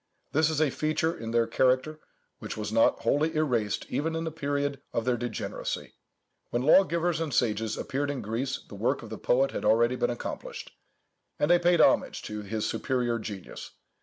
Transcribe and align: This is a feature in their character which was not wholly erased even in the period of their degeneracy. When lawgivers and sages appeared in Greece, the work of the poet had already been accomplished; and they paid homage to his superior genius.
This 0.31 0.49
is 0.49 0.59
a 0.59 0.71
feature 0.71 1.15
in 1.15 1.29
their 1.29 1.45
character 1.45 1.99
which 2.39 2.57
was 2.57 2.71
not 2.71 3.01
wholly 3.01 3.35
erased 3.35 3.85
even 3.87 4.15
in 4.15 4.23
the 4.23 4.31
period 4.31 4.81
of 4.93 5.05
their 5.05 5.15
degeneracy. 5.15 5.93
When 6.49 6.63
lawgivers 6.63 7.19
and 7.21 7.31
sages 7.31 7.77
appeared 7.77 8.09
in 8.09 8.23
Greece, 8.23 8.65
the 8.67 8.73
work 8.73 9.03
of 9.03 9.11
the 9.11 9.19
poet 9.19 9.51
had 9.51 9.63
already 9.63 9.95
been 9.95 10.09
accomplished; 10.09 10.71
and 11.37 11.51
they 11.51 11.59
paid 11.59 11.81
homage 11.81 12.23
to 12.23 12.41
his 12.41 12.67
superior 12.67 13.19
genius. 13.19 13.73